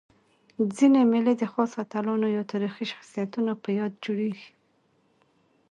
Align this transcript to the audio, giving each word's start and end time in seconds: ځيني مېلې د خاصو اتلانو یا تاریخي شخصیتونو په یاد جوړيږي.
ځيني 0.75 1.01
مېلې 1.11 1.33
د 1.37 1.43
خاصو 1.51 1.75
اتلانو 1.83 2.27
یا 2.35 2.43
تاریخي 2.51 2.85
شخصیتونو 2.93 3.51
په 3.63 3.69
یاد 3.79 3.93
جوړيږي. 4.05 4.49